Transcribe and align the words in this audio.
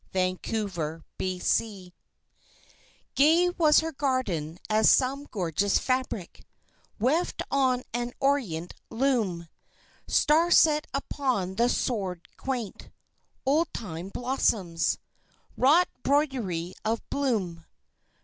Afterbloom 0.15 1.91
Gay 3.13 3.49
was 3.49 3.81
her 3.81 3.91
garden 3.91 4.57
as 4.67 4.89
some 4.89 5.25
gorgeous 5.29 5.77
fabric 5.77 6.43
Weft 6.99 7.43
on 7.51 7.83
an 7.93 8.11
Orient 8.19 8.73
loom, 8.89 9.47
Star 10.07 10.49
set 10.49 10.87
upon 10.91 11.53
the 11.53 11.69
sward 11.69 12.27
quaint, 12.35 12.89
old 13.45 13.71
time 13.75 14.09
blossoms 14.09 14.97
Wrought 15.55 15.87
broidery 16.01 16.73
of 16.83 17.07
bloom. 17.11 17.63